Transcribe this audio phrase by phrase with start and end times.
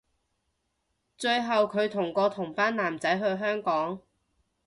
[1.15, 4.01] 最後距同個同班男仔去香港